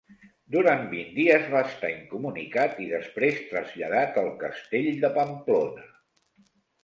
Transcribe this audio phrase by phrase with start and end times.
[0.53, 5.85] Durant vint dies va estar incomunicat i després traslladat al castell de Pamplona.